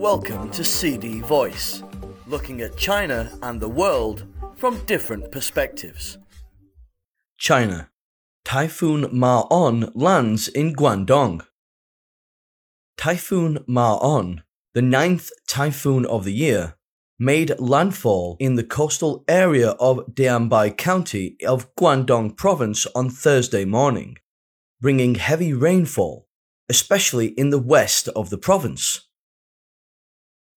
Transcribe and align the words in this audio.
Welcome 0.00 0.50
to 0.52 0.64
CD 0.64 1.20
Voice, 1.20 1.82
looking 2.26 2.62
at 2.62 2.78
China 2.78 3.30
and 3.42 3.60
the 3.60 3.68
world 3.68 4.24
from 4.56 4.82
different 4.86 5.30
perspectives. 5.30 6.16
China. 7.36 7.90
Typhoon 8.42 9.10
Ma-on 9.12 9.92
lands 9.94 10.48
in 10.48 10.72
Guangdong. 10.72 11.42
Typhoon 12.96 13.62
Ma-on, 13.66 14.42
the 14.72 14.80
ninth 14.80 15.28
typhoon 15.46 16.06
of 16.06 16.24
the 16.24 16.32
year, 16.32 16.78
made 17.18 17.60
landfall 17.60 18.38
in 18.40 18.54
the 18.54 18.64
coastal 18.64 19.22
area 19.28 19.72
of 19.72 19.98
Dianbai 20.14 20.78
County 20.78 21.36
of 21.46 21.74
Guangdong 21.74 22.38
Province 22.38 22.86
on 22.94 23.10
Thursday 23.10 23.66
morning, 23.66 24.16
bringing 24.80 25.16
heavy 25.16 25.52
rainfall, 25.52 26.26
especially 26.70 27.26
in 27.38 27.50
the 27.50 27.60
west 27.60 28.08
of 28.16 28.30
the 28.30 28.38
province. 28.38 29.09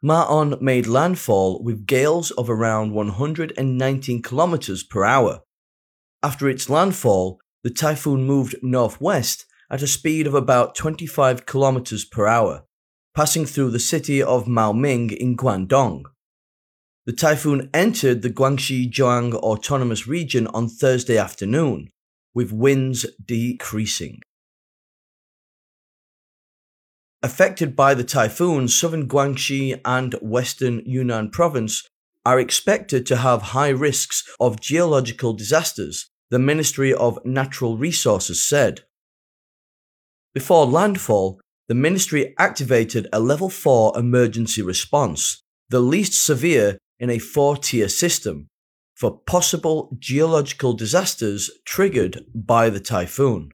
Ma-on 0.00 0.56
made 0.60 0.86
landfall 0.86 1.60
with 1.62 1.86
gales 1.86 2.30
of 2.32 2.48
around 2.48 2.92
119 2.92 4.22
kilometers 4.22 4.84
per 4.84 5.04
hour. 5.04 5.40
After 6.22 6.48
its 6.48 6.70
landfall, 6.70 7.40
the 7.64 7.70
typhoon 7.70 8.24
moved 8.24 8.54
northwest 8.62 9.44
at 9.70 9.82
a 9.82 9.88
speed 9.88 10.28
of 10.28 10.34
about 10.34 10.76
25 10.76 11.46
kilometers 11.46 12.04
per 12.04 12.28
hour, 12.28 12.62
passing 13.14 13.44
through 13.44 13.70
the 13.70 13.80
city 13.80 14.22
of 14.22 14.46
Maoming 14.46 15.16
in 15.16 15.36
Guangdong. 15.36 16.04
The 17.04 17.12
typhoon 17.12 17.68
entered 17.74 18.22
the 18.22 18.30
Guangxi 18.30 18.88
Zhuang 18.92 19.34
Autonomous 19.34 20.06
Region 20.06 20.46
on 20.48 20.68
Thursday 20.68 21.18
afternoon, 21.18 21.88
with 22.34 22.52
winds 22.52 23.04
decreasing. 23.24 24.20
Affected 27.22 27.74
by 27.74 27.94
the 27.94 28.04
typhoon, 28.04 28.68
southern 28.68 29.08
Guangxi 29.08 29.80
and 29.84 30.14
western 30.22 30.82
Yunnan 30.86 31.30
province 31.30 31.88
are 32.24 32.38
expected 32.38 33.06
to 33.06 33.16
have 33.16 33.42
high 33.42 33.70
risks 33.70 34.22
of 34.38 34.60
geological 34.60 35.32
disasters, 35.32 36.10
the 36.30 36.38
Ministry 36.38 36.94
of 36.94 37.18
Natural 37.24 37.76
Resources 37.76 38.42
said. 38.42 38.82
Before 40.32 40.66
landfall, 40.66 41.40
the 41.66 41.74
ministry 41.74 42.34
activated 42.38 43.08
a 43.12 43.18
level 43.18 43.48
4 43.48 43.98
emergency 43.98 44.62
response, 44.62 45.42
the 45.68 45.80
least 45.80 46.24
severe 46.24 46.78
in 47.00 47.10
a 47.10 47.18
four 47.18 47.56
tier 47.56 47.88
system, 47.88 48.48
for 48.94 49.18
possible 49.26 49.96
geological 49.98 50.72
disasters 50.72 51.50
triggered 51.64 52.24
by 52.34 52.70
the 52.70 52.80
typhoon. 52.80 53.50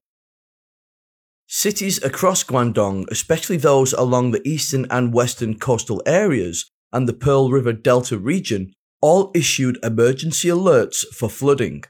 Cities 1.65 1.99
across 2.05 2.45
Guangdong, 2.45 3.07
especially 3.11 3.57
those 3.57 3.95
along 3.95 4.33
the 4.33 4.47
eastern 4.47 4.87
and 4.91 5.15
western 5.15 5.59
coastal 5.59 6.03
areas 6.05 6.71
and 6.93 7.09
the 7.09 7.15
Pearl 7.15 7.51
River 7.51 7.73
Delta 7.73 8.19
region, 8.19 8.75
all 9.01 9.31
issued 9.35 9.83
emergency 9.83 10.49
alerts 10.49 11.07
for 11.15 11.31
flooding. 11.31 11.85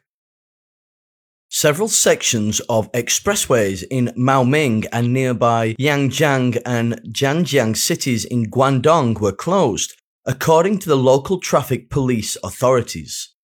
Several 1.48 1.88
sections 1.88 2.60
of 2.68 2.92
expressways 2.92 3.82
in 3.90 4.12
Maoming 4.16 4.86
and 4.92 5.12
nearby 5.12 5.74
Yangjiang 5.76 6.62
and 6.64 7.00
Zhanjiang 7.12 7.76
cities 7.76 8.24
in 8.24 8.52
Guangdong 8.52 9.18
were 9.18 9.32
closed, 9.32 10.00
according 10.24 10.78
to 10.78 10.88
the 10.88 10.96
local 11.12 11.40
traffic 11.40 11.90
police 11.90 12.36
authorities. 12.44 13.34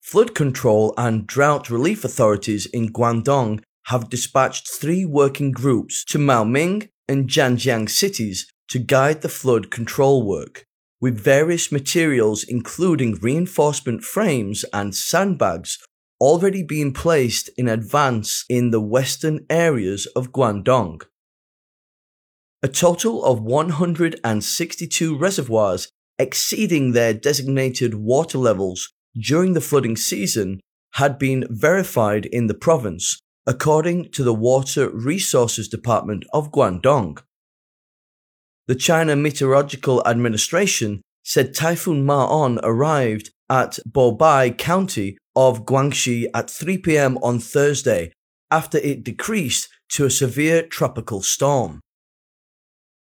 Flood 0.00 0.34
control 0.34 0.92
and 0.96 1.28
drought 1.28 1.70
relief 1.70 2.04
authorities 2.04 2.66
in 2.66 2.92
Guangdong 2.92 3.62
have 3.86 4.10
dispatched 4.10 4.68
three 4.68 5.04
working 5.04 5.52
groups 5.52 6.04
to 6.04 6.18
Maoming 6.18 6.88
and 7.08 7.28
Zhanjiang 7.28 7.88
cities 7.88 8.50
to 8.68 8.78
guide 8.78 9.22
the 9.22 9.28
flood 9.28 9.70
control 9.70 10.26
work, 10.26 10.64
with 11.00 11.18
various 11.18 11.72
materials 11.72 12.44
including 12.44 13.18
reinforcement 13.20 14.04
frames 14.04 14.64
and 14.72 14.94
sandbags 14.94 15.78
already 16.20 16.62
being 16.62 16.92
placed 16.92 17.48
in 17.56 17.66
advance 17.66 18.44
in 18.48 18.70
the 18.70 18.80
western 18.80 19.46
areas 19.48 20.06
of 20.14 20.32
Guangdong. 20.32 21.02
A 22.62 22.68
total 22.68 23.24
of 23.24 23.40
162 23.40 25.16
reservoirs 25.16 25.88
exceeding 26.18 26.92
their 26.92 27.14
designated 27.14 27.94
water 27.94 28.36
levels 28.36 28.92
during 29.18 29.54
the 29.54 29.60
flooding 29.62 29.96
season 29.96 30.60
had 30.94 31.18
been 31.18 31.46
verified 31.48 32.26
in 32.26 32.46
the 32.48 32.54
province, 32.54 33.18
according 33.46 34.10
to 34.10 34.22
the 34.22 34.34
Water 34.34 34.88
Resources 34.90 35.68
Department 35.68 36.24
of 36.32 36.52
Guangdong. 36.52 37.22
The 38.68 38.74
China 38.74 39.16
Meteorological 39.16 40.06
Administration 40.06 41.02
said 41.24 41.54
Typhoon 41.54 42.04
Ma-on 42.04 42.60
arrived 42.62 43.30
at 43.48 43.78
Bobai 43.88 44.56
County 44.56 45.18
of 45.34 45.64
Guangxi 45.64 46.26
at 46.34 46.50
3 46.50 46.78
pm 46.78 47.18
on 47.18 47.38
Thursday 47.38 48.12
after 48.50 48.78
it 48.78 49.04
decreased 49.04 49.68
to 49.90 50.04
a 50.04 50.10
severe 50.10 50.62
tropical 50.66 51.22
storm. 51.22 51.80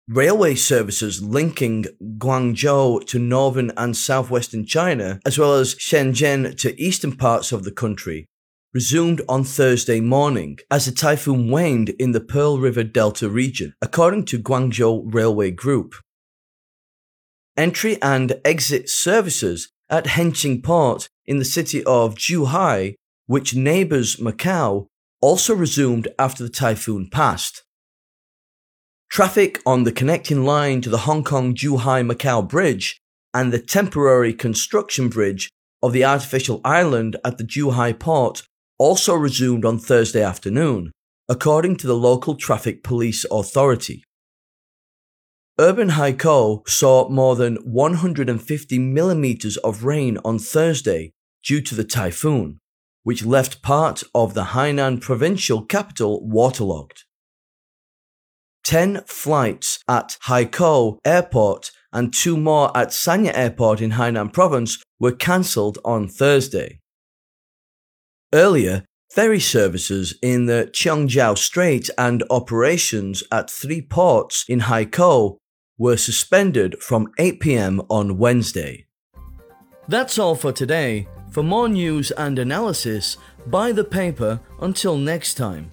Railway 0.08 0.56
services 0.56 1.22
linking 1.22 1.86
Guangzhou 2.18 3.06
to 3.08 3.20
northern 3.20 3.74
and 3.76 3.96
southwestern 3.96 4.66
China, 4.66 5.20
as 5.26 5.38
well 5.38 5.56
as 5.56 5.76
Shenzhen 5.76 6.58
to 6.60 6.82
eastern 6.82 7.18
parts 7.18 7.52
of 7.52 7.66
the 7.66 7.74
country, 7.74 8.26
resumed 8.78 9.24
on 9.28 9.44
Thursday 9.44 10.00
morning 10.00 10.60
as 10.70 10.86
the 10.86 10.92
typhoon 10.92 11.50
waned 11.50 11.90
in 11.98 12.12
the 12.12 12.22
Pearl 12.22 12.60
River 12.60 12.84
Delta 12.84 13.28
region, 13.28 13.74
according 13.82 14.24
to 14.26 14.38
Guangzhou 14.38 15.12
Railway 15.12 15.50
Group. 15.50 15.96
Entry 17.58 18.00
and 18.04 18.40
exit 18.46 18.88
services 18.88 19.72
at 19.90 20.06
Hengqin 20.06 20.64
Port 20.64 21.10
in 21.26 21.40
the 21.40 21.44
city 21.58 21.84
of 21.86 22.18
Zhuhai, 22.18 22.94
which 23.26 23.56
neighbors 23.56 24.18
Macau, 24.18 24.86
also 25.22 25.56
resumed 25.56 26.08
after 26.20 26.44
the 26.44 26.58
typhoon 26.64 27.10
passed. 27.10 27.64
Traffic 29.10 29.60
on 29.66 29.86
the 29.86 29.92
connecting 29.92 30.46
line 30.46 30.82
to 30.82 30.92
the 30.92 31.06
Hong 31.10 31.24
Kong 31.24 31.56
Zhuhai 31.56 32.08
Macau 32.08 32.48
Bridge 32.48 33.02
and 33.34 33.52
the 33.52 33.58
temporary 33.58 34.34
construction 34.34 35.10
bridge 35.10 35.50
of 35.82 35.94
the 35.94 36.06
artificial 36.06 36.62
island 36.64 37.16
at 37.26 37.40
the 37.40 37.44
Zhuhai 37.44 37.98
port 37.98 38.44
also 38.78 39.16
resumed 39.16 39.66
on 39.66 39.80
Thursday 39.80 40.22
afternoon, 40.24 40.92
according 41.30 41.76
to 41.78 41.88
the 41.88 41.96
local 41.96 42.36
traffic 42.36 42.84
police 42.84 43.26
authority. 43.32 44.04
Urban 45.60 45.90
Haikou 45.90 46.68
saw 46.70 47.10
more 47.10 47.36
than 47.36 47.56
150 47.64 48.80
millimeters 48.80 49.58
of 49.58 49.84
rain 49.84 50.20
on 50.24 50.38
Thursday 50.38 51.12
due 51.44 51.62
to 51.62 51.74
the 51.74 51.84
typhoon, 51.84 52.60
which 53.04 53.26
left 53.26 53.64
part 53.64 54.04
of 54.14 54.36
the 54.36 54.46
Hainan 54.46 55.02
provincial 55.02 55.66
capital 55.66 56.28
waterlogged. 56.28 57.06
10 58.66 59.04
flights 59.08 59.80
at 59.88 60.18
Haikou 60.26 61.00
Airport 61.06 61.72
and 61.92 62.14
two 62.14 62.38
more 62.38 62.76
at 62.78 62.90
Sanya 62.90 63.32
Airport 63.34 63.82
in 63.82 63.92
Hainan 63.92 64.32
Province 64.32 64.84
were 65.00 65.14
cancelled 65.14 65.80
on 65.86 66.08
Thursday. 66.08 66.80
Earlier, 68.34 68.84
ferry 69.10 69.40
services 69.40 70.14
in 70.22 70.48
the 70.48 70.70
Qiongzhou 70.74 71.38
Strait 71.38 71.90
and 71.98 72.24
operations 72.30 73.24
at 73.32 73.50
three 73.50 73.82
ports 73.82 74.44
in 74.50 74.62
Haikou 74.62 75.38
were 75.78 75.96
suspended 75.96 76.82
from 76.82 77.08
8 77.18 77.40
pm 77.40 77.82
on 77.90 78.18
Wednesday. 78.18 78.86
That's 79.88 80.20
all 80.20 80.36
for 80.36 80.52
today. 80.52 81.08
For 81.32 81.42
more 81.42 81.70
news 81.70 82.12
and 82.12 82.38
analysis, 82.38 83.16
buy 83.46 83.72
the 83.72 83.86
paper 83.86 84.42
until 84.60 84.98
next 84.98 85.36
time. 85.36 85.72